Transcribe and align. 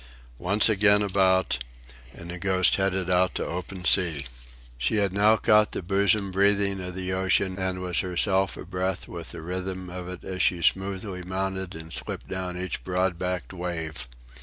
Once 0.39 0.67
again 0.67 1.03
about, 1.03 1.59
and 2.11 2.31
the 2.31 2.39
Ghost 2.39 2.77
headed 2.77 3.07
out 3.07 3.35
to 3.35 3.45
open 3.45 3.85
sea. 3.85 4.25
She 4.79 4.95
had 4.95 5.13
now 5.13 5.37
caught 5.37 5.73
the 5.73 5.83
bosom 5.83 6.31
breathing 6.31 6.79
of 6.79 6.95
the 6.95 7.13
ocean, 7.13 7.59
and 7.59 7.83
was 7.83 7.99
herself 7.99 8.57
a 8.57 8.65
breath 8.65 9.07
with 9.07 9.29
the 9.29 9.43
rhythm 9.43 9.91
of 9.91 10.07
it 10.07 10.23
as 10.23 10.41
she 10.41 10.63
smoothly 10.63 11.21
mounted 11.21 11.75
and 11.75 11.93
slipped 11.93 12.27
down 12.27 12.57
each 12.57 12.83
broad 12.83 13.19
backed 13.19 13.53
wave. 13.53 14.07